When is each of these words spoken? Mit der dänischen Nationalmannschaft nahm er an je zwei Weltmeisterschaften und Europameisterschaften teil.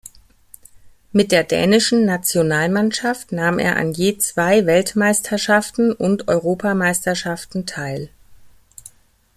Mit 1.11 1.31
der 1.31 1.43
dänischen 1.43 2.05
Nationalmannschaft 2.05 3.31
nahm 3.31 3.59
er 3.59 3.75
an 3.77 3.91
je 3.93 4.17
zwei 4.17 4.65
Weltmeisterschaften 4.65 5.91
und 5.93 6.27
Europameisterschaften 6.27 7.67
teil. 7.67 8.09